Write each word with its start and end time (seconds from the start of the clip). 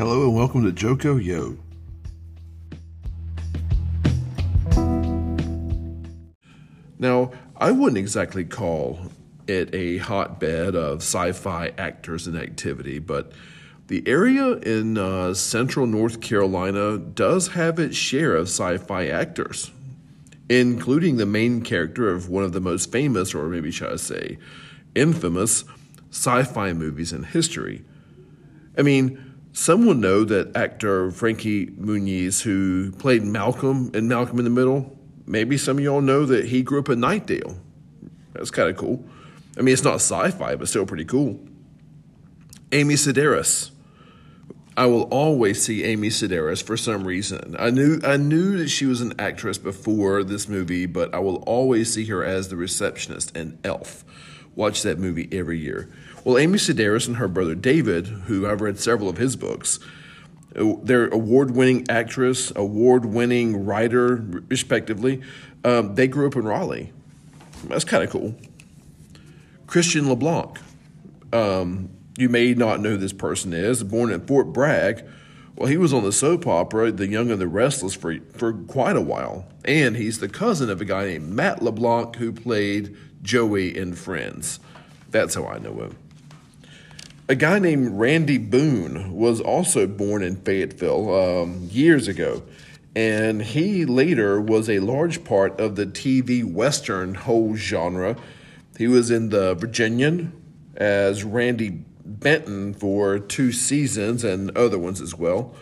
Hello 0.00 0.22
and 0.22 0.34
welcome 0.34 0.64
to 0.64 0.72
Joko 0.72 1.16
Yo. 1.16 1.58
Now, 6.98 7.32
I 7.58 7.70
wouldn't 7.70 7.98
exactly 7.98 8.46
call 8.46 8.98
it 9.46 9.68
a 9.74 9.98
hotbed 9.98 10.74
of 10.74 11.02
sci 11.02 11.32
fi 11.32 11.74
actors 11.76 12.26
and 12.26 12.34
activity, 12.38 12.98
but 12.98 13.32
the 13.88 14.02
area 14.06 14.52
in 14.52 14.96
uh, 14.96 15.34
central 15.34 15.86
North 15.86 16.22
Carolina 16.22 16.96
does 16.96 17.48
have 17.48 17.78
its 17.78 17.94
share 17.94 18.34
of 18.34 18.48
sci 18.48 18.78
fi 18.78 19.06
actors, 19.08 19.70
including 20.48 21.18
the 21.18 21.26
main 21.26 21.60
character 21.60 22.08
of 22.08 22.30
one 22.30 22.44
of 22.44 22.54
the 22.54 22.60
most 22.60 22.90
famous, 22.90 23.34
or 23.34 23.48
maybe 23.48 23.70
should 23.70 23.92
I 23.92 23.96
say, 23.96 24.38
infamous 24.94 25.64
sci 26.10 26.42
fi 26.44 26.72
movies 26.72 27.12
in 27.12 27.24
history. 27.24 27.84
I 28.78 28.82
mean, 28.82 29.29
some 29.52 29.86
will 29.86 29.94
know 29.94 30.24
that 30.24 30.56
actor 30.56 31.10
Frankie 31.10 31.66
Muniz, 31.66 32.42
who 32.42 32.92
played 32.92 33.22
Malcolm 33.22 33.90
in 33.94 34.08
Malcolm 34.08 34.38
in 34.38 34.44
the 34.44 34.50
Middle, 34.50 34.96
maybe 35.26 35.56
some 35.56 35.78
of 35.78 35.84
y'all 35.84 36.00
know 36.00 36.24
that 36.26 36.46
he 36.46 36.62
grew 36.62 36.78
up 36.80 36.88
in 36.88 37.00
Knightdale. 37.00 37.58
That's 38.32 38.50
kind 38.50 38.68
of 38.70 38.76
cool. 38.76 39.04
I 39.58 39.62
mean, 39.62 39.72
it's 39.72 39.84
not 39.84 39.96
sci 39.96 40.30
fi, 40.30 40.54
but 40.56 40.68
still 40.68 40.86
pretty 40.86 41.04
cool. 41.04 41.40
Amy 42.72 42.94
Sedaris. 42.94 43.70
I 44.76 44.86
will 44.86 45.02
always 45.02 45.62
see 45.62 45.84
Amy 45.84 46.08
Sedaris 46.08 46.62
for 46.62 46.76
some 46.76 47.04
reason. 47.06 47.56
I 47.58 47.70
knew 47.70 48.00
I 48.04 48.16
knew 48.16 48.56
that 48.58 48.68
she 48.68 48.86
was 48.86 49.00
an 49.00 49.12
actress 49.18 49.58
before 49.58 50.22
this 50.22 50.48
movie, 50.48 50.86
but 50.86 51.12
I 51.12 51.18
will 51.18 51.42
always 51.42 51.92
see 51.92 52.06
her 52.06 52.24
as 52.24 52.48
the 52.48 52.56
receptionist 52.56 53.36
in 53.36 53.58
Elf. 53.64 54.04
Watch 54.54 54.82
that 54.82 54.98
movie 54.98 55.28
every 55.32 55.58
year. 55.58 55.90
Well, 56.24 56.36
Amy 56.36 56.58
Sedaris 56.58 57.06
and 57.06 57.16
her 57.16 57.28
brother 57.28 57.54
David, 57.54 58.06
who 58.06 58.46
I've 58.46 58.60
read 58.60 58.78
several 58.78 59.08
of 59.08 59.16
his 59.16 59.36
books, 59.36 59.78
uh, 60.54 60.74
they're 60.82 61.08
award-winning 61.08 61.86
actress, 61.88 62.52
award-winning 62.54 63.64
writer, 63.64 64.16
respectively. 64.48 65.22
Um, 65.64 65.94
they 65.94 66.08
grew 66.08 66.26
up 66.26 66.36
in 66.36 66.44
Raleigh. 66.44 66.92
That's 67.64 67.84
kind 67.84 68.04
of 68.04 68.10
cool. 68.10 68.34
Christian 69.66 70.08
LeBlanc. 70.08 70.58
Um, 71.32 71.90
you 72.18 72.28
may 72.28 72.54
not 72.54 72.80
know 72.80 72.90
who 72.90 72.96
this 72.96 73.12
person 73.12 73.52
is. 73.52 73.82
Born 73.82 74.10
in 74.10 74.26
Fort 74.26 74.52
Bragg. 74.52 75.04
Well, 75.56 75.68
he 75.68 75.76
was 75.76 75.92
on 75.92 76.02
the 76.02 76.12
soap 76.12 76.46
opera 76.46 76.90
The 76.90 77.06
Young 77.06 77.30
and 77.30 77.40
the 77.40 77.46
Restless 77.46 77.94
for, 77.94 78.16
for 78.32 78.52
quite 78.52 78.96
a 78.96 79.00
while. 79.00 79.46
And 79.64 79.96
he's 79.96 80.18
the 80.18 80.28
cousin 80.28 80.70
of 80.70 80.80
a 80.80 80.84
guy 80.84 81.04
named 81.04 81.28
Matt 81.28 81.62
LeBlanc 81.62 82.16
who 82.16 82.32
played 82.32 82.96
Joey 83.22 83.76
in 83.76 83.94
Friends. 83.94 84.58
That's 85.10 85.34
how 85.34 85.46
I 85.46 85.58
know 85.58 85.74
him. 85.74 85.96
A 87.30 87.36
guy 87.36 87.60
named 87.60 87.92
Randy 87.92 88.38
Boone 88.38 89.12
was 89.12 89.40
also 89.40 89.86
born 89.86 90.24
in 90.24 90.34
Fayetteville 90.34 91.14
um, 91.14 91.68
years 91.70 92.08
ago, 92.08 92.42
and 92.96 93.40
he 93.40 93.84
later 93.84 94.40
was 94.40 94.68
a 94.68 94.80
large 94.80 95.22
part 95.22 95.60
of 95.60 95.76
the 95.76 95.86
TV 95.86 96.44
Western 96.44 97.14
whole 97.14 97.54
genre. 97.54 98.16
He 98.76 98.88
was 98.88 99.12
in 99.12 99.28
The 99.28 99.54
Virginian 99.54 100.32
as 100.74 101.22
Randy 101.22 101.84
Benton 102.04 102.74
for 102.74 103.20
two 103.20 103.52
seasons 103.52 104.24
and 104.24 104.50
other 104.58 104.80
ones 104.80 105.00
as 105.00 105.14
well. 105.14 105.54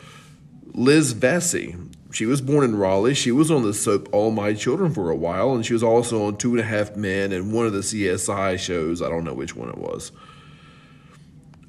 Liz 0.72 1.12
Vassey, 1.12 1.76
she 2.10 2.24
was 2.24 2.40
born 2.40 2.64
in 2.64 2.76
Raleigh. 2.76 3.12
She 3.12 3.30
was 3.30 3.50
on 3.50 3.62
the 3.62 3.74
soap 3.74 4.08
All 4.10 4.30
My 4.30 4.54
Children 4.54 4.94
for 4.94 5.10
a 5.10 5.16
while, 5.16 5.52
and 5.52 5.66
she 5.66 5.74
was 5.74 5.82
also 5.82 6.24
on 6.24 6.38
Two 6.38 6.52
and 6.52 6.60
a 6.60 6.64
Half 6.64 6.96
Men 6.96 7.30
and 7.30 7.52
one 7.52 7.66
of 7.66 7.74
the 7.74 7.80
CSI 7.80 8.58
shows. 8.58 9.02
I 9.02 9.10
don't 9.10 9.24
know 9.24 9.34
which 9.34 9.54
one 9.54 9.68
it 9.68 9.76
was. 9.76 10.12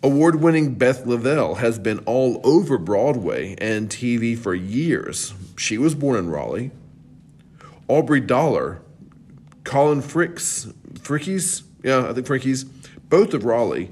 Award 0.01 0.35
winning 0.35 0.75
Beth 0.75 1.05
Leavel 1.05 1.55
has 1.55 1.77
been 1.77 1.99
all 1.99 2.39
over 2.45 2.77
Broadway 2.77 3.55
and 3.59 3.89
TV 3.89 4.37
for 4.37 4.55
years. 4.55 5.33
She 5.57 5.77
was 5.77 5.93
born 5.93 6.17
in 6.17 6.29
Raleigh. 6.29 6.71
Aubrey 7.89 8.21
Dollar, 8.21 8.81
Colin 9.65 10.01
Fricks, 10.01 10.71
Frickies, 10.99 11.63
yeah, 11.83 12.07
I 12.07 12.13
think 12.13 12.27
Frickies, 12.27 12.69
both 13.09 13.33
of 13.33 13.43
Raleigh. 13.43 13.91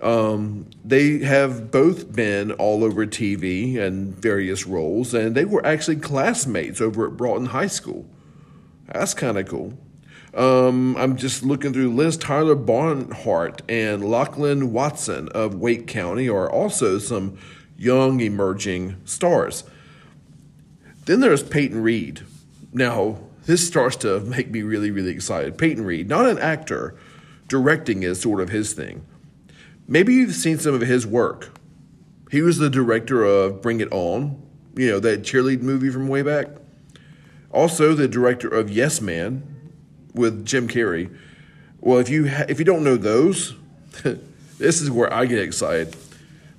Um, 0.00 0.66
they 0.84 1.18
have 1.18 1.70
both 1.70 2.12
been 2.14 2.52
all 2.52 2.82
over 2.82 3.04
TV 3.06 3.78
and 3.78 4.14
various 4.14 4.66
roles, 4.66 5.12
and 5.12 5.34
they 5.34 5.44
were 5.44 5.64
actually 5.66 5.96
classmates 5.96 6.80
over 6.80 7.06
at 7.06 7.16
Broughton 7.16 7.46
High 7.46 7.66
School. 7.66 8.06
That's 8.86 9.14
kind 9.14 9.38
of 9.38 9.46
cool. 9.48 9.76
Um, 10.34 10.96
I'm 10.96 11.16
just 11.16 11.44
looking 11.44 11.72
through 11.72 11.94
Liz 11.94 12.16
Tyler 12.16 12.56
Barnhardt 12.56 13.60
and 13.68 14.04
Lachlan 14.04 14.72
Watson 14.72 15.28
of 15.28 15.54
Wake 15.54 15.86
County 15.86 16.28
are 16.28 16.50
also 16.50 16.98
some 16.98 17.38
young 17.76 18.20
emerging 18.20 18.96
stars. 19.04 19.62
Then 21.04 21.20
there's 21.20 21.42
Peyton 21.42 21.82
Reed. 21.82 22.22
Now, 22.72 23.18
this 23.46 23.66
starts 23.66 23.94
to 23.96 24.20
make 24.20 24.50
me 24.50 24.62
really, 24.62 24.90
really 24.90 25.12
excited. 25.12 25.56
Peyton 25.56 25.84
Reed, 25.84 26.08
not 26.08 26.26
an 26.26 26.38
actor, 26.38 26.96
directing 27.46 28.02
is 28.02 28.20
sort 28.20 28.40
of 28.40 28.48
his 28.48 28.72
thing. 28.72 29.04
Maybe 29.86 30.14
you've 30.14 30.34
seen 30.34 30.58
some 30.58 30.74
of 30.74 30.80
his 30.80 31.06
work. 31.06 31.50
He 32.30 32.42
was 32.42 32.58
the 32.58 32.70
director 32.70 33.22
of 33.22 33.62
Bring 33.62 33.80
It 33.80 33.92
On, 33.92 34.42
you 34.74 34.88
know, 34.88 34.98
that 34.98 35.22
cheerlead 35.22 35.62
movie 35.62 35.90
from 35.90 36.08
way 36.08 36.22
back. 36.22 36.48
Also, 37.52 37.94
the 37.94 38.08
director 38.08 38.48
of 38.48 38.70
Yes 38.70 39.00
Man, 39.00 39.53
with 40.14 40.46
Jim 40.46 40.68
Carrey. 40.68 41.14
Well, 41.80 41.98
if 41.98 42.08
you 42.08 42.28
ha- 42.28 42.46
if 42.48 42.58
you 42.58 42.64
don't 42.64 42.84
know 42.84 42.96
those, 42.96 43.54
this 44.58 44.80
is 44.80 44.90
where 44.90 45.12
I 45.12 45.26
get 45.26 45.40
excited. 45.40 45.96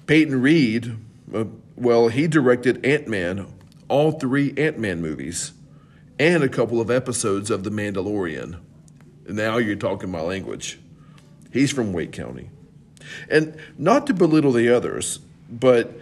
Peyton 0.05 0.41
Reed, 0.41 0.95
uh, 1.33 1.45
well, 1.75 2.09
he 2.09 2.27
directed 2.27 2.85
Ant 2.85 3.07
Man, 3.07 3.47
all 3.87 4.11
three 4.11 4.53
Ant 4.57 4.77
Man 4.77 5.01
movies, 5.01 5.53
and 6.19 6.43
a 6.43 6.49
couple 6.49 6.79
of 6.79 6.91
episodes 6.91 7.49
of 7.49 7.63
The 7.63 7.71
Mandalorian. 7.71 8.59
Now 9.27 9.57
you're 9.57 9.75
talking 9.75 10.11
my 10.11 10.21
language. 10.21 10.79
He's 11.51 11.71
from 11.71 11.93
Wake 11.93 12.11
County. 12.11 12.49
And 13.29 13.57
not 13.77 14.07
to 14.07 14.13
belittle 14.13 14.51
the 14.51 14.69
others, 14.69 15.19
but 15.49 15.93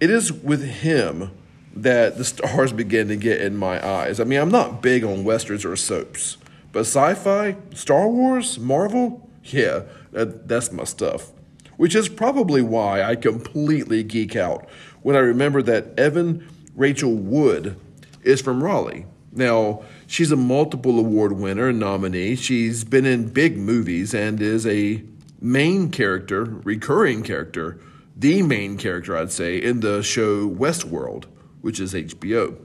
it 0.00 0.10
is 0.10 0.32
with 0.32 0.62
him 0.62 1.30
that 1.74 2.18
the 2.18 2.24
stars 2.24 2.72
begin 2.74 3.08
to 3.08 3.16
get 3.16 3.40
in 3.40 3.56
my 3.56 3.84
eyes. 3.84 4.20
I 4.20 4.24
mean, 4.24 4.40
I'm 4.40 4.50
not 4.50 4.82
big 4.82 5.04
on 5.04 5.24
westerns 5.24 5.64
or 5.64 5.76
soaps. 5.76 6.36
Uh, 6.78 6.82
but 6.82 6.86
sci 6.86 7.14
fi, 7.14 7.56
Star 7.74 8.08
Wars, 8.08 8.58
Marvel, 8.58 9.28
yeah, 9.42 9.82
that, 10.12 10.46
that's 10.46 10.70
my 10.70 10.84
stuff. 10.84 11.32
Which 11.76 11.96
is 11.96 12.08
probably 12.08 12.62
why 12.62 13.02
I 13.02 13.16
completely 13.16 14.04
geek 14.04 14.36
out 14.36 14.68
when 15.02 15.16
I 15.16 15.20
remember 15.20 15.60
that 15.62 15.98
Evan 15.98 16.46
Rachel 16.76 17.14
Wood 17.14 17.76
is 18.22 18.40
from 18.40 18.62
Raleigh. 18.62 19.06
Now, 19.32 19.82
she's 20.06 20.32
a 20.32 20.36
multiple 20.36 20.98
award 20.98 21.32
winner 21.32 21.68
and 21.68 21.80
nominee. 21.80 22.36
She's 22.36 22.84
been 22.84 23.06
in 23.06 23.28
big 23.28 23.56
movies 23.56 24.14
and 24.14 24.40
is 24.40 24.66
a 24.66 25.02
main 25.40 25.90
character, 25.90 26.44
recurring 26.44 27.22
character, 27.22 27.80
the 28.16 28.42
main 28.42 28.76
character, 28.76 29.16
I'd 29.16 29.32
say, 29.32 29.58
in 29.58 29.80
the 29.80 30.02
show 30.02 30.48
Westworld, 30.48 31.24
which 31.60 31.78
is 31.80 31.94
HBO. 31.94 32.56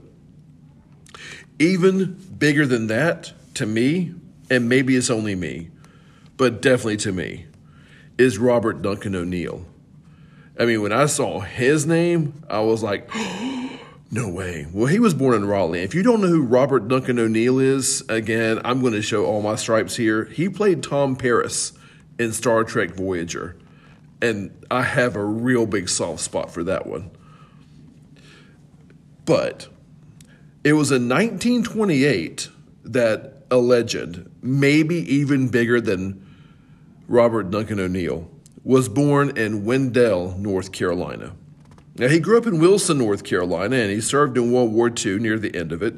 Even 1.59 2.13
bigger 2.37 2.65
than 2.65 2.87
that, 2.87 3.33
to 3.55 3.65
me, 3.65 4.13
and 4.49 4.67
maybe 4.67 4.95
it's 4.95 5.09
only 5.09 5.35
me, 5.35 5.69
but 6.37 6.61
definitely 6.61 6.97
to 6.97 7.11
me, 7.11 7.45
is 8.17 8.37
Robert 8.37 8.81
Duncan 8.81 9.15
O'Neill. 9.15 9.65
I 10.59 10.65
mean, 10.65 10.81
when 10.81 10.91
I 10.91 11.07
saw 11.07 11.39
his 11.39 11.85
name, 11.85 12.43
I 12.49 12.59
was 12.59 12.83
like, 12.83 13.09
no 14.11 14.29
way. 14.29 14.67
Well, 14.71 14.85
he 14.85 14.99
was 14.99 15.13
born 15.13 15.35
in 15.35 15.45
Raleigh. 15.45 15.81
If 15.81 15.95
you 15.95 16.03
don't 16.03 16.21
know 16.21 16.27
who 16.27 16.43
Robert 16.43 16.87
Duncan 16.87 17.17
O'Neill 17.17 17.59
is, 17.59 18.03
again, 18.09 18.61
I'm 18.63 18.81
going 18.81 18.93
to 18.93 19.01
show 19.01 19.25
all 19.25 19.41
my 19.41 19.55
stripes 19.55 19.95
here. 19.95 20.25
He 20.25 20.49
played 20.49 20.83
Tom 20.83 21.15
Paris 21.15 21.73
in 22.19 22.31
Star 22.31 22.63
Trek 22.63 22.91
Voyager, 22.91 23.57
and 24.21 24.51
I 24.69 24.83
have 24.83 25.15
a 25.15 25.25
real 25.25 25.65
big 25.65 25.89
soft 25.89 26.21
spot 26.21 26.51
for 26.51 26.63
that 26.63 26.85
one. 26.85 27.09
But 29.25 29.67
it 30.63 30.73
was 30.73 30.91
in 30.91 31.09
1928 31.09 32.49
that 32.85 33.32
a 33.53 33.57
legend, 33.57 34.31
maybe 34.41 34.95
even 35.13 35.47
bigger 35.47 35.79
than 35.79 36.25
Robert 37.07 37.51
Duncan 37.51 37.79
O'Neill, 37.79 38.27
was 38.63 38.89
born 38.89 39.37
in 39.37 39.63
Wendell, 39.63 40.35
North 40.39 40.71
Carolina. 40.71 41.33
Now, 41.95 42.07
he 42.07 42.19
grew 42.19 42.39
up 42.39 42.47
in 42.47 42.59
Wilson, 42.59 42.97
North 42.97 43.23
Carolina, 43.23 43.75
and 43.75 43.91
he 43.91 44.01
served 44.01 44.35
in 44.37 44.51
World 44.51 44.73
War 44.73 44.89
II 44.89 45.19
near 45.19 45.37
the 45.37 45.55
end 45.55 45.71
of 45.71 45.83
it. 45.83 45.93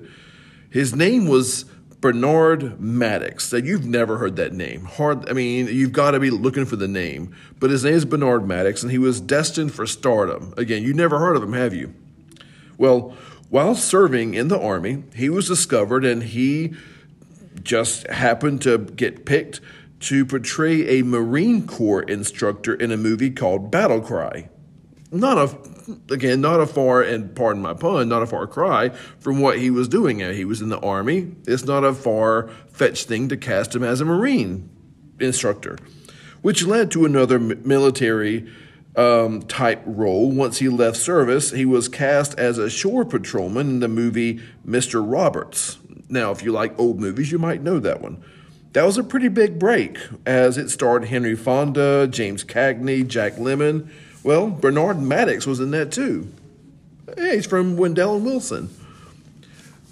His 0.70 0.94
name 0.94 1.30
was 1.30 1.64
Bernard 2.02 2.82
Maddox. 2.82 3.54
Now, 3.54 3.60
you've 3.60 3.86
never 3.86 4.18
heard 4.18 4.36
that 4.36 4.52
name. 4.52 4.84
Hard, 4.84 5.30
I 5.30 5.32
mean, 5.32 5.68
you've 5.68 5.94
got 5.94 6.12
to 6.12 6.20
be 6.20 6.32
looking 6.32 6.66
for 6.66 6.76
the 6.76 6.90
name. 6.90 7.34
But 7.62 7.70
his 7.70 7.86
name 7.86 7.94
is 7.94 8.04
Bernard 8.04 8.46
Maddox, 8.46 8.84
and 8.84 8.92
he 8.92 8.98
was 8.98 9.22
destined 9.22 9.74
for 9.74 9.88
stardom. 9.88 10.54
Again, 10.58 10.84
you 10.84 10.94
never 10.94 11.20
heard 11.20 11.38
of 11.38 11.44
him, 11.44 11.54
have 11.54 11.74
you? 11.74 11.94
Well, 12.78 13.16
while 13.50 13.76
serving 13.76 14.34
in 14.34 14.50
the 14.50 14.60
Army, 14.60 15.04
he 15.16 15.30
was 15.30 15.48
discovered 15.48 16.04
and 16.04 16.24
he 16.24 16.74
just 17.64 18.08
happened 18.08 18.62
to 18.64 18.78
get 18.78 19.26
picked 19.26 19.62
to 20.02 20.26
portray 20.26 21.00
a 21.00 21.04
Marine 21.04 21.66
Corps 21.66 22.04
instructor 22.04 22.74
in 22.74 22.92
a 22.92 22.98
movie 22.98 23.32
called 23.32 23.72
Battle 23.72 24.02
Cry. 24.02 24.50
Not 25.12 25.38
a 25.38 25.58
again, 26.12 26.42
not 26.42 26.60
a 26.60 26.66
far, 26.66 27.02
and 27.02 27.36
pardon 27.36 27.62
my 27.62 27.74
pun, 27.74 28.10
not 28.10 28.24
a 28.24 28.28
far 28.28 28.48
cry 28.48 28.90
from 29.20 29.40
what 29.40 29.60
he 29.60 29.70
was 29.70 29.88
doing. 29.88 30.20
He 30.20 30.46
was 30.46 30.62
in 30.62 30.70
the 30.70 30.80
Army. 30.80 31.32
It's 31.48 31.66
not 31.66 31.84
a 31.84 31.94
far 31.94 32.50
fetched 32.72 33.08
thing 33.08 33.30
to 33.30 33.38
cast 33.38 33.76
him 33.76 33.84
as 33.84 34.02
a 34.02 34.06
Marine 34.06 34.70
instructor, 35.20 35.78
which 36.42 36.66
led 36.66 36.92
to 36.92 37.06
another 37.06 37.40
military 37.40 38.48
um, 38.96 39.42
type 39.44 39.82
role. 39.86 40.32
Once 40.32 40.58
he 40.60 40.70
left 40.70 40.98
service, 40.98 41.52
he 41.52 41.66
was 41.66 41.88
cast 41.88 42.38
as 42.40 42.58
a 42.58 42.70
shore 42.70 43.06
patrolman 43.06 43.70
in 43.70 43.80
the 43.80 43.88
movie 43.88 44.42
Mr. 44.66 45.04
Roberts. 45.06 45.78
Now, 46.10 46.32
if 46.32 46.44
you 46.44 46.52
like 46.52 46.78
old 46.80 47.00
movies, 47.00 47.32
you 47.32 47.40
might 47.40 47.62
know 47.62 47.80
that 47.80 48.02
one. 48.02 48.24
That 48.74 48.86
was 48.86 48.98
a 48.98 49.04
pretty 49.04 49.30
big 49.30 49.58
break, 49.58 49.98
as 50.26 50.58
it 50.58 50.70
starred 50.70 51.06
Henry 51.06 51.36
Fonda, 51.36 52.08
James 52.08 52.44
Cagney, 52.44 53.08
Jack 53.08 53.36
Lemmon. 53.36 53.90
Well, 54.24 54.50
Bernard 54.50 55.02
Maddox 55.02 55.48
was 55.48 55.60
in 55.60 55.72
that 55.72 55.92
too. 55.92 56.32
Hey, 57.18 57.36
he's 57.36 57.46
from 57.46 57.78
Wendell 57.78 58.18
and 58.18 58.26
Wilson. 58.26 58.70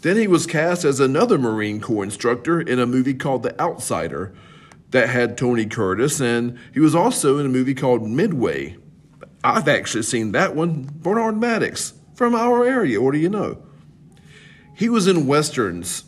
Then 0.01 0.17
he 0.17 0.27
was 0.27 0.45
cast 0.45 0.83
as 0.83 0.99
another 0.99 1.37
Marine 1.37 1.79
Corps 1.79 2.03
instructor 2.03 2.59
in 2.59 2.77
a 2.77 2.85
movie 2.85 3.13
called 3.13 3.43
The 3.43 3.57
Outsider 3.61 4.33
that 4.91 5.09
had 5.09 5.37
Tony 5.37 5.65
Curtis, 5.65 6.19
and 6.19 6.59
he 6.73 6.81
was 6.81 6.93
also 6.93 7.37
in 7.37 7.45
a 7.45 7.49
movie 7.49 7.73
called 7.73 8.07
Midway. 8.07 8.75
I've 9.43 9.69
actually 9.69 10.03
seen 10.03 10.33
that 10.33 10.55
one, 10.55 10.89
Bernard 10.95 11.39
Maddox, 11.39 11.93
from 12.15 12.35
our 12.35 12.65
area. 12.65 13.01
What 13.01 13.13
do 13.13 13.19
you 13.19 13.29
know? 13.29 13.63
He 14.75 14.89
was 14.89 15.07
in 15.07 15.27
westerns 15.27 16.03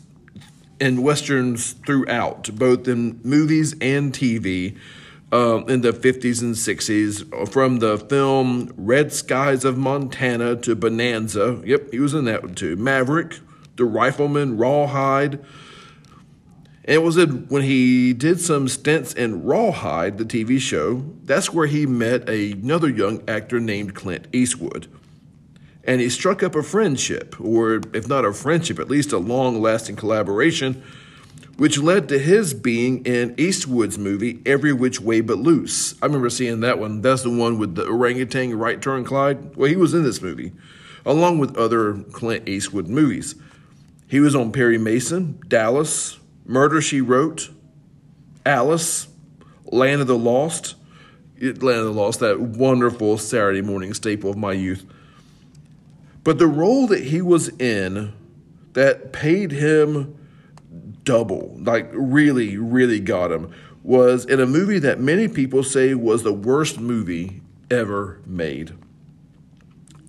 and 0.80 1.02
westerns 1.02 1.72
throughout, 1.86 2.50
both 2.54 2.88
in 2.88 3.20
movies 3.22 3.74
and 3.80 4.12
TV. 4.12 4.76
Uh, 5.32 5.64
in 5.64 5.80
the 5.80 5.90
50s 5.90 6.40
and 6.40 6.54
60s, 6.54 7.50
from 7.50 7.80
the 7.80 7.98
film 7.98 8.72
Red 8.76 9.12
Skies 9.12 9.64
of 9.64 9.76
Montana 9.76 10.54
to 10.54 10.76
Bonanza. 10.76 11.60
Yep, 11.64 11.90
he 11.90 11.98
was 11.98 12.14
in 12.14 12.26
that 12.26 12.44
one 12.44 12.54
too. 12.54 12.76
Maverick, 12.76 13.40
The 13.74 13.84
Rifleman, 13.84 14.56
Rawhide. 14.56 15.44
And 16.84 16.94
it 16.94 17.02
was 17.02 17.16
when 17.16 17.62
he 17.62 18.12
did 18.12 18.40
some 18.40 18.68
stints 18.68 19.12
in 19.14 19.42
Rawhide, 19.42 20.16
the 20.16 20.24
TV 20.24 20.60
show, 20.60 21.04
that's 21.24 21.52
where 21.52 21.66
he 21.66 21.86
met 21.86 22.28
another 22.28 22.88
young 22.88 23.20
actor 23.28 23.58
named 23.58 23.96
Clint 23.96 24.28
Eastwood 24.32 24.86
and 25.86 26.00
he 26.00 26.10
struck 26.10 26.42
up 26.42 26.54
a 26.54 26.62
friendship, 26.62 27.40
or 27.40 27.80
if 27.94 28.08
not 28.08 28.24
a 28.24 28.32
friendship, 28.32 28.78
at 28.78 28.88
least 28.88 29.12
a 29.12 29.18
long 29.18 29.62
lasting 29.62 29.96
collaboration, 29.96 30.82
which 31.56 31.78
led 31.78 32.08
to 32.08 32.18
his 32.18 32.52
being 32.52 33.04
in 33.06 33.34
Eastwood's 33.38 33.96
movie 33.96 34.42
Every 34.44 34.72
Which 34.72 35.00
Way 35.00 35.20
But 35.20 35.38
Loose. 35.38 35.94
I 36.02 36.06
remember 36.06 36.28
seeing 36.28 36.60
that 36.60 36.78
one. 36.78 37.00
That's 37.00 37.22
the 37.22 37.30
one 37.30 37.58
with 37.58 37.76
the 37.76 37.86
orangutan, 37.86 38.58
Right 38.58 38.82
Turn 38.82 39.04
Clyde. 39.04 39.56
Well, 39.56 39.70
he 39.70 39.76
was 39.76 39.94
in 39.94 40.02
this 40.02 40.20
movie, 40.20 40.52
along 41.06 41.38
with 41.38 41.56
other 41.56 41.94
Clint 42.12 42.48
Eastwood 42.48 42.88
movies. 42.88 43.36
He 44.08 44.20
was 44.20 44.34
on 44.34 44.52
Perry 44.52 44.78
Mason, 44.78 45.40
Dallas, 45.48 46.18
Murder 46.44 46.80
She 46.80 47.00
Wrote, 47.00 47.50
Alice, 48.44 49.08
Land 49.64 50.00
of 50.00 50.06
the 50.06 50.18
Lost. 50.18 50.74
Land 51.40 51.62
of 51.62 51.84
the 51.84 51.92
Lost, 51.92 52.20
that 52.20 52.40
wonderful 52.40 53.18
Saturday 53.18 53.62
morning 53.62 53.94
staple 53.94 54.30
of 54.30 54.36
my 54.36 54.52
youth. 54.52 54.84
But 56.26 56.40
the 56.40 56.48
role 56.48 56.88
that 56.88 57.04
he 57.04 57.22
was 57.22 57.50
in 57.60 58.12
that 58.72 59.12
paid 59.12 59.52
him 59.52 60.18
double, 61.04 61.56
like 61.60 61.88
really, 61.92 62.56
really 62.58 62.98
got 62.98 63.30
him, 63.30 63.54
was 63.84 64.24
in 64.24 64.40
a 64.40 64.44
movie 64.46 64.80
that 64.80 64.98
many 64.98 65.28
people 65.28 65.62
say 65.62 65.94
was 65.94 66.24
the 66.24 66.32
worst 66.32 66.80
movie 66.80 67.42
ever 67.70 68.20
made. 68.26 68.72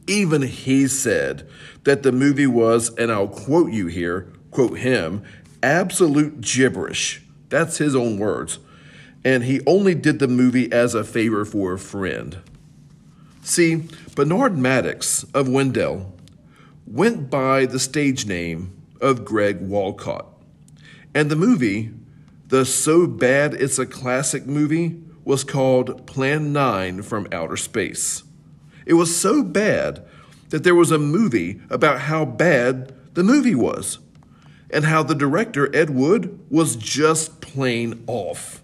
Even 0.07 0.41
he 0.41 0.87
said 0.87 1.47
that 1.83 2.01
the 2.01 2.11
movie 2.11 2.47
was, 2.47 2.89
and 2.95 3.11
I'll 3.11 3.27
quote 3.27 3.71
you 3.71 3.85
here, 3.85 4.27
quote 4.49 4.79
him, 4.79 5.21
absolute 5.61 6.41
gibberish. 6.41 7.21
That's 7.49 7.77
his 7.77 7.95
own 7.95 8.17
words. 8.17 8.57
And 9.23 9.43
he 9.43 9.61
only 9.67 9.93
did 9.93 10.17
the 10.17 10.27
movie 10.27 10.71
as 10.71 10.95
a 10.95 11.03
favor 11.03 11.45
for 11.45 11.73
a 11.73 11.79
friend. 11.79 12.41
See, 13.47 13.87
Bernard 14.13 14.57
Maddox 14.57 15.23
of 15.33 15.47
Wendell 15.47 16.13
went 16.85 17.29
by 17.29 17.65
the 17.65 17.79
stage 17.79 18.25
name 18.25 18.75
of 18.99 19.23
Greg 19.23 19.61
Walcott. 19.61 20.27
And 21.15 21.31
the 21.31 21.37
movie, 21.37 21.91
the 22.49 22.65
So 22.65 23.07
Bad 23.07 23.53
It's 23.53 23.79
a 23.79 23.85
Classic 23.85 24.45
movie, 24.45 25.01
was 25.23 25.45
called 25.45 26.05
Plan 26.05 26.51
9 26.51 27.03
from 27.03 27.25
Outer 27.31 27.55
Space. 27.55 28.23
It 28.85 28.95
was 28.95 29.17
so 29.17 29.43
bad 29.43 30.05
that 30.49 30.65
there 30.65 30.75
was 30.75 30.91
a 30.91 30.99
movie 30.99 31.61
about 31.69 32.01
how 32.01 32.25
bad 32.25 32.93
the 33.13 33.23
movie 33.23 33.55
was 33.55 33.99
and 34.69 34.83
how 34.83 35.03
the 35.03 35.15
director, 35.15 35.73
Ed 35.73 35.89
Wood, 35.91 36.37
was 36.49 36.75
just 36.75 37.39
plain 37.39 38.03
off. 38.07 38.61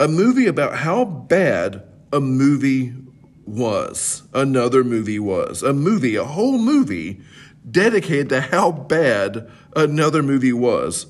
A 0.00 0.08
movie 0.08 0.46
about 0.46 0.76
how 0.76 1.04
bad 1.04 1.82
a 2.10 2.20
movie 2.20 2.94
was. 3.46 4.24
Another 4.34 4.84
movie 4.84 5.18
was. 5.18 5.62
A 5.62 5.72
movie, 5.72 6.16
a 6.16 6.24
whole 6.24 6.58
movie 6.58 7.20
dedicated 7.68 8.28
to 8.30 8.40
how 8.40 8.70
bad 8.72 9.48
another 9.74 10.22
movie 10.22 10.52
was. 10.52 11.06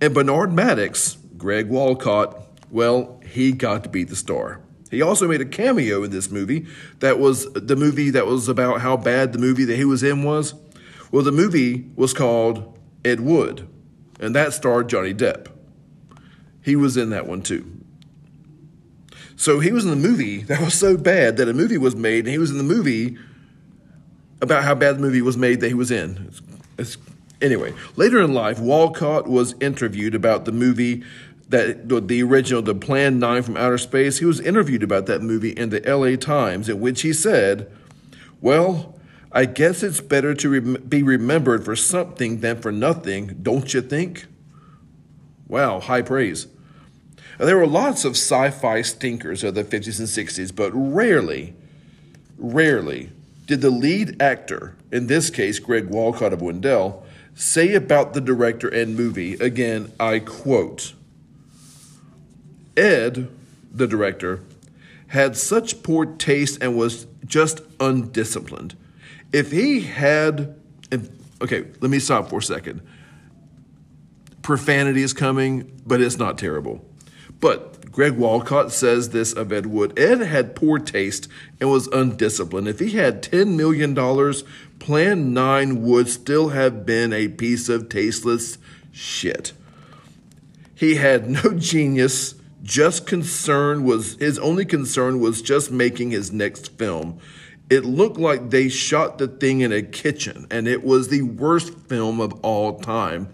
And 0.00 0.14
Bernard 0.14 0.52
Maddox, 0.52 1.16
Greg 1.36 1.68
Walcott, 1.68 2.42
well, 2.70 3.20
he 3.26 3.52
got 3.52 3.82
to 3.84 3.88
be 3.88 4.04
the 4.04 4.16
star. 4.16 4.60
He 4.90 5.02
also 5.02 5.26
made 5.26 5.40
a 5.40 5.46
cameo 5.46 6.04
in 6.04 6.10
this 6.10 6.30
movie 6.30 6.66
that 7.00 7.18
was 7.18 7.52
the 7.52 7.76
movie 7.76 8.10
that 8.10 8.26
was 8.26 8.48
about 8.48 8.80
how 8.80 8.96
bad 8.96 9.32
the 9.32 9.38
movie 9.38 9.64
that 9.64 9.76
he 9.76 9.84
was 9.84 10.02
in 10.02 10.22
was. 10.22 10.54
Well, 11.10 11.24
the 11.24 11.32
movie 11.32 11.90
was 11.96 12.12
called 12.12 12.78
Ed 13.04 13.20
Wood, 13.20 13.68
and 14.20 14.34
that 14.34 14.52
starred 14.52 14.88
Johnny 14.88 15.14
Depp. 15.14 15.48
He 16.62 16.76
was 16.76 16.96
in 16.96 17.10
that 17.10 17.26
one 17.26 17.42
too. 17.42 17.75
So 19.36 19.60
he 19.60 19.72
was 19.72 19.84
in 19.84 19.90
the 19.90 20.08
movie 20.08 20.42
that 20.44 20.60
was 20.60 20.74
so 20.74 20.96
bad 20.96 21.36
that 21.36 21.48
a 21.48 21.54
movie 21.54 21.78
was 21.78 21.96
made, 21.96 22.20
and 22.20 22.28
he 22.28 22.38
was 22.38 22.50
in 22.50 22.58
the 22.58 22.64
movie 22.64 23.16
about 24.40 24.64
how 24.64 24.74
bad 24.74 24.96
the 24.96 25.00
movie 25.00 25.22
was 25.22 25.36
made 25.36 25.60
that 25.60 25.68
he 25.68 25.74
was 25.74 25.90
in. 25.90 26.26
It's, 26.28 26.42
it's, 26.78 26.98
anyway, 27.40 27.74
later 27.96 28.20
in 28.20 28.34
life, 28.34 28.58
Walcott 28.58 29.26
was 29.26 29.54
interviewed 29.60 30.14
about 30.14 30.44
the 30.44 30.52
movie 30.52 31.02
that 31.48 31.88
the 31.88 32.22
original, 32.22 32.60
the 32.60 32.74
Plan 32.74 33.18
9 33.18 33.42
from 33.42 33.56
Outer 33.56 33.78
Space. 33.78 34.18
He 34.18 34.24
was 34.24 34.40
interviewed 34.40 34.82
about 34.82 35.06
that 35.06 35.22
movie 35.22 35.50
in 35.50 35.70
the 35.70 35.80
LA 35.80 36.16
Times, 36.16 36.68
in 36.68 36.80
which 36.80 37.02
he 37.02 37.12
said, 37.12 37.70
Well, 38.40 38.98
I 39.32 39.44
guess 39.44 39.82
it's 39.82 40.00
better 40.00 40.34
to 40.34 40.48
rem- 40.48 40.84
be 40.88 41.02
remembered 41.02 41.64
for 41.64 41.76
something 41.76 42.40
than 42.40 42.60
for 42.60 42.72
nothing, 42.72 43.38
don't 43.42 43.72
you 43.72 43.80
think? 43.80 44.26
Wow, 45.46 45.78
high 45.78 46.02
praise. 46.02 46.48
There 47.38 47.58
were 47.58 47.66
lots 47.66 48.04
of 48.04 48.12
sci 48.12 48.50
fi 48.50 48.82
stinkers 48.82 49.44
of 49.44 49.54
the 49.54 49.64
50s 49.64 49.98
and 49.98 50.08
60s, 50.08 50.54
but 50.54 50.70
rarely, 50.72 51.54
rarely 52.38 53.10
did 53.46 53.60
the 53.60 53.70
lead 53.70 54.20
actor, 54.20 54.74
in 54.90 55.06
this 55.06 55.30
case 55.30 55.58
Greg 55.58 55.86
Walcott 55.86 56.32
of 56.32 56.42
Wendell, 56.42 57.06
say 57.34 57.74
about 57.74 58.14
the 58.14 58.20
director 58.20 58.68
and 58.68 58.96
movie, 58.96 59.34
again, 59.34 59.92
I 60.00 60.18
quote 60.18 60.94
Ed, 62.76 63.28
the 63.72 63.86
director, 63.86 64.40
had 65.08 65.36
such 65.36 65.82
poor 65.82 66.06
taste 66.06 66.58
and 66.60 66.76
was 66.76 67.06
just 67.24 67.60
undisciplined. 67.78 68.76
If 69.32 69.52
he 69.52 69.80
had, 69.80 70.56
if, 70.90 71.08
okay, 71.40 71.66
let 71.80 71.90
me 71.90 71.98
stop 71.98 72.28
for 72.28 72.38
a 72.38 72.42
second. 72.42 72.80
Profanity 74.42 75.02
is 75.02 75.12
coming, 75.12 75.80
but 75.86 76.00
it's 76.00 76.18
not 76.18 76.38
terrible. 76.38 76.84
But 77.40 77.90
Greg 77.92 78.12
Walcott 78.12 78.72
says 78.72 79.10
this 79.10 79.32
of 79.32 79.52
Ed 79.52 79.66
Wood 79.66 79.98
Ed 79.98 80.20
had 80.20 80.54
poor 80.54 80.78
taste 80.78 81.28
and 81.60 81.70
was 81.70 81.86
undisciplined. 81.88 82.68
If 82.68 82.78
he 82.78 82.90
had 82.90 83.22
$10 83.22 83.56
million, 83.56 83.94
Plan 84.78 85.32
9 85.32 85.82
would 85.82 86.08
still 86.08 86.50
have 86.50 86.84
been 86.84 87.12
a 87.12 87.28
piece 87.28 87.68
of 87.68 87.88
tasteless 87.88 88.58
shit. 88.92 89.52
He 90.74 90.96
had 90.96 91.30
no 91.30 91.54
genius, 91.54 92.34
just 92.62 93.06
concern 93.06 93.84
was 93.84 94.16
his 94.16 94.38
only 94.38 94.64
concern 94.64 95.20
was 95.20 95.40
just 95.40 95.70
making 95.70 96.10
his 96.10 96.32
next 96.32 96.76
film. 96.76 97.18
It 97.70 97.84
looked 97.84 98.18
like 98.18 98.50
they 98.50 98.68
shot 98.68 99.18
the 99.18 99.26
thing 99.26 99.60
in 99.60 99.72
a 99.72 99.82
kitchen, 99.82 100.46
and 100.50 100.68
it 100.68 100.84
was 100.84 101.08
the 101.08 101.22
worst 101.22 101.72
film 101.88 102.20
of 102.20 102.32
all 102.42 102.78
time, 102.78 103.28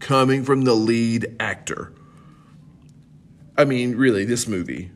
coming 0.00 0.44
from 0.44 0.62
the 0.62 0.74
lead 0.74 1.36
actor. 1.38 1.92
I 3.58 3.64
mean, 3.64 3.96
really, 3.96 4.24
this 4.24 4.46
movie. 4.46 4.92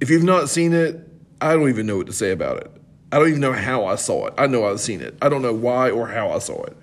If 0.00 0.08
you've 0.08 0.24
not 0.24 0.48
seen 0.48 0.72
it, 0.72 1.06
I 1.42 1.52
don't 1.52 1.68
even 1.68 1.86
know 1.86 1.98
what 1.98 2.06
to 2.06 2.12
say 2.14 2.30
about 2.30 2.56
it. 2.56 2.72
I 3.12 3.18
don't 3.18 3.28
even 3.28 3.40
know 3.40 3.52
how 3.52 3.84
I 3.84 3.96
saw 3.96 4.26
it. 4.26 4.34
I 4.38 4.46
know 4.46 4.64
I've 4.64 4.80
seen 4.80 5.02
it. 5.02 5.16
I 5.20 5.28
don't 5.28 5.42
know 5.42 5.52
why 5.52 5.90
or 5.90 6.08
how 6.08 6.30
I 6.30 6.38
saw 6.38 6.62
it. 6.64 6.76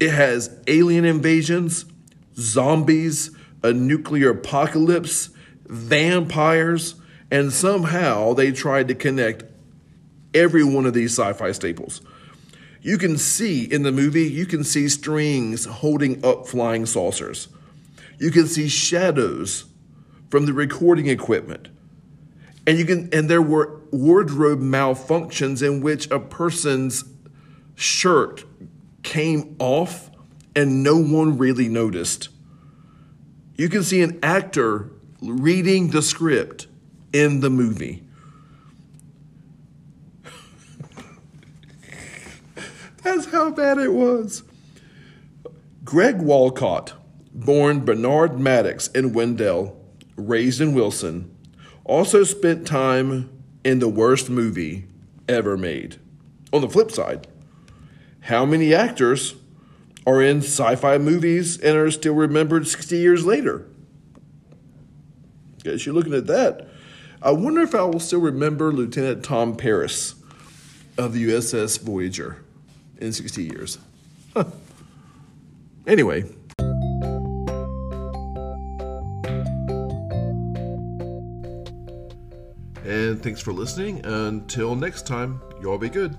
It 0.00 0.10
has 0.10 0.58
alien 0.66 1.04
invasions, 1.04 1.84
zombies, 2.34 3.30
a 3.62 3.74
nuclear 3.74 4.30
apocalypse, 4.30 5.28
vampires, 5.66 6.94
and 7.30 7.52
somehow 7.52 8.32
they 8.32 8.52
tried 8.52 8.88
to 8.88 8.94
connect 8.94 9.44
every 10.32 10.64
one 10.64 10.86
of 10.86 10.94
these 10.94 11.18
sci 11.18 11.32
fi 11.34 11.52
staples. 11.52 12.00
You 12.80 12.96
can 12.96 13.18
see 13.18 13.64
in 13.64 13.82
the 13.82 13.92
movie, 13.92 14.28
you 14.28 14.46
can 14.46 14.64
see 14.64 14.88
strings 14.88 15.66
holding 15.66 16.24
up 16.24 16.46
flying 16.46 16.86
saucers. 16.86 17.48
You 18.18 18.30
can 18.30 18.46
see 18.46 18.68
shadows 18.68 19.64
from 20.34 20.46
the 20.46 20.52
recording 20.52 21.06
equipment. 21.06 21.68
And 22.66 22.76
you 22.76 22.84
can 22.84 23.08
and 23.12 23.30
there 23.30 23.40
were 23.40 23.80
wardrobe 23.92 24.58
malfunctions 24.58 25.64
in 25.64 25.80
which 25.80 26.10
a 26.10 26.18
person's 26.18 27.04
shirt 27.76 28.42
came 29.04 29.54
off 29.60 30.10
and 30.56 30.82
no 30.82 30.96
one 30.96 31.38
really 31.38 31.68
noticed. 31.68 32.30
You 33.54 33.68
can 33.68 33.84
see 33.84 34.02
an 34.02 34.18
actor 34.24 34.90
reading 35.22 35.90
the 35.90 36.02
script 36.02 36.66
in 37.12 37.38
the 37.38 37.48
movie. 37.48 38.02
That's 43.04 43.26
how 43.26 43.52
bad 43.52 43.78
it 43.78 43.92
was. 43.92 44.42
Greg 45.84 46.20
Walcott, 46.20 46.94
born 47.32 47.84
Bernard 47.84 48.40
Maddox 48.40 48.88
in 48.88 49.12
Wendell, 49.12 49.83
raised 50.16 50.60
in 50.60 50.74
Wilson, 50.74 51.34
also 51.84 52.24
spent 52.24 52.66
time 52.66 53.30
in 53.64 53.78
the 53.78 53.88
worst 53.88 54.30
movie 54.30 54.86
ever 55.28 55.56
made. 55.56 55.96
On 56.52 56.60
the 56.60 56.68
flip 56.68 56.90
side, 56.90 57.26
how 58.20 58.44
many 58.44 58.74
actors 58.74 59.34
are 60.06 60.22
in 60.22 60.38
sci 60.38 60.76
fi 60.76 60.98
movies 60.98 61.58
and 61.58 61.76
are 61.76 61.90
still 61.90 62.14
remembered 62.14 62.66
60 62.66 62.96
years 62.96 63.26
later? 63.26 63.66
Guess 65.62 65.86
you're 65.86 65.94
looking 65.94 66.14
at 66.14 66.26
that. 66.26 66.68
I 67.22 67.30
wonder 67.30 67.62
if 67.62 67.74
I 67.74 67.82
will 67.82 68.00
still 68.00 68.20
remember 68.20 68.70
Lieutenant 68.70 69.24
Tom 69.24 69.56
Paris 69.56 70.14
of 70.98 71.14
the 71.14 71.24
USS 71.24 71.80
Voyager 71.80 72.44
in 72.98 73.12
60 73.12 73.44
years. 73.44 73.78
anyway. 75.86 76.24
And 83.14 83.22
thanks 83.22 83.40
for 83.40 83.52
listening. 83.52 84.04
Until 84.04 84.74
next 84.74 85.06
time, 85.06 85.40
y'all 85.62 85.78
be 85.78 85.88
good. 85.88 86.16